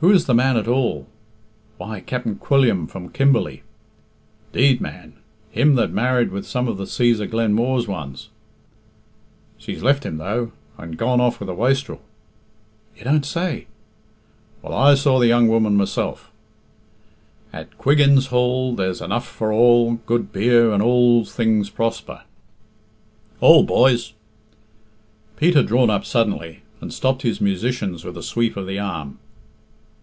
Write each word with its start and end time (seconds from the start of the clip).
"Who 0.00 0.10
is 0.10 0.26
the 0.26 0.34
man 0.34 0.56
at 0.56 0.66
all?" 0.66 1.06
"Why, 1.78 2.00
Capt'n 2.00 2.34
Quilliam 2.40 2.88
from 2.88 3.10
Kimberley." 3.10 3.62
"'Deed, 4.52 4.80
man! 4.80 5.12
Him 5.52 5.76
that 5.76 5.92
married 5.92 6.32
with 6.32 6.48
some 6.48 6.66
of 6.66 6.78
the 6.78 6.84
Cæsar 6.84 7.30
Glenmooar's 7.30 7.86
ones?" 7.86 8.28
"She's 9.56 9.84
left 9.84 10.04
him, 10.04 10.16
though, 10.16 10.50
and 10.76 10.98
gone 10.98 11.20
off 11.20 11.38
with 11.38 11.48
a 11.48 11.54
wastrel." 11.54 12.00
"You 12.96 13.04
don't 13.04 13.24
say?" 13.24 13.66
"Well, 14.62 14.74
I 14.74 14.96
saw 14.96 15.20
the 15.20 15.28
young 15.28 15.46
woman 15.46 15.76
myself" 15.76 16.32
"At 17.52 17.78
Quiggin's 17.78 18.26
Hall 18.26 18.74
There's 18.74 19.00
enough 19.00 19.28
for 19.28 19.52
all, 19.52 20.00
Good 20.06 20.32
beer, 20.32 20.72
and 20.72 20.82
all 20.82 21.24
things 21.24 21.70
proper." 21.70 22.22
"Hould, 23.38 23.68
boys!" 23.68 24.12
Pete 25.36 25.54
had 25.54 25.68
drawn 25.68 25.88
up 25.88 26.04
suddenly, 26.04 26.62
and 26.80 26.92
stopped 26.92 27.22
his 27.22 27.40
musicians 27.40 28.04
with 28.04 28.16
a 28.16 28.24
sweep 28.24 28.56
of 28.56 28.66
the 28.66 28.80
arm. 28.80 29.18